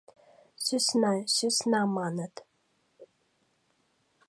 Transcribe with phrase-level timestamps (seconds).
[0.63, 2.35] Сӧсна, сӧсна маныт...